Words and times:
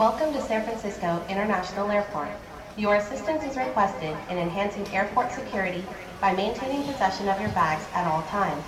Welcome 0.00 0.32
to 0.32 0.40
San 0.40 0.64
Francisco 0.64 1.22
International 1.28 1.90
Airport. 1.90 2.30
Your 2.78 2.94
assistance 2.96 3.44
is 3.44 3.58
requested 3.58 4.16
in 4.30 4.38
enhancing 4.38 4.88
airport 4.94 5.30
security 5.30 5.84
by 6.22 6.32
maintaining 6.32 6.84
possession 6.84 7.28
of 7.28 7.38
your 7.38 7.50
bags 7.50 7.84
at 7.92 8.06
all 8.06 8.22
times. 8.22 8.64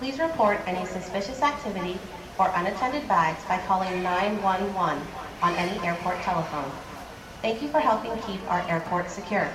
Please 0.00 0.18
report 0.18 0.58
any 0.66 0.84
suspicious 0.84 1.42
activity 1.42 1.96
or 2.40 2.50
unattended 2.56 3.06
bags 3.06 3.40
by 3.44 3.58
calling 3.68 4.02
911 4.02 5.00
on 5.42 5.54
any 5.54 5.78
airport 5.86 6.20
telephone. 6.22 6.72
Thank 7.40 7.62
you 7.62 7.68
for 7.68 7.78
helping 7.78 8.20
keep 8.22 8.42
our 8.50 8.68
airport 8.68 9.10
secure. 9.10 9.48